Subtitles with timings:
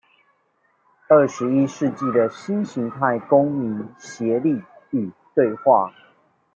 [1.07, 5.93] 二十一世紀的新型態公民協力與對話